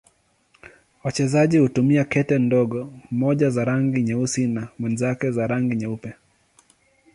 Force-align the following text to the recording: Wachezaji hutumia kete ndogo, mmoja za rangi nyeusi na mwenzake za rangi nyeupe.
Wachezaji 1.03 1.57
hutumia 1.57 2.03
kete 2.05 2.39
ndogo, 2.39 2.93
mmoja 3.11 3.49
za 3.49 3.65
rangi 3.65 4.01
nyeusi 4.03 4.47
na 4.47 4.67
mwenzake 4.79 5.31
za 5.31 5.47
rangi 5.47 5.75
nyeupe. 5.75 6.13